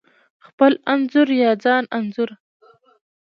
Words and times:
خپل 0.47 0.71
انځور 0.93 1.29
یا 1.41 1.51
ځان 1.63 1.83
انځور: 1.97 2.29